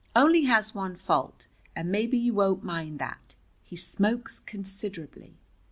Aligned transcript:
Only 0.15 0.45
has 0.45 0.73
one 0.73 0.95
fault, 0.95 1.45
and 1.75 1.91
maybe 1.91 2.17
you 2.17 2.33
won't 2.33 2.63
mind 2.63 2.97
that. 2.97 3.35
He 3.61 3.75
smokes 3.75 4.39
considerably." 4.39 5.37